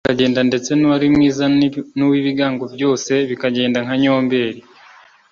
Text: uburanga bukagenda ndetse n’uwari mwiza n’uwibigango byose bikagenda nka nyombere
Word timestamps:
uburanga 0.03 0.09
bukagenda 0.15 0.41
ndetse 0.49 0.69
n’uwari 0.73 1.07
mwiza 1.15 1.45
n’uwibigango 1.97 2.63
byose 2.75 3.11
bikagenda 3.29 3.77
nka 3.85 3.95
nyombere 4.01 4.59